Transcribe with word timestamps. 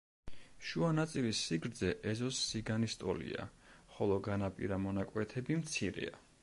შუა 0.67 0.87
ნაწილის 0.99 1.41
სიგრძე 1.49 1.91
ეზოს 2.13 2.39
სიგანის 2.47 2.97
ტოლია, 3.03 3.47
ხოლო 3.97 4.19
განაპირა 4.31 4.85
მონაკვეთები 4.89 5.63
მცირეა. 5.65 6.23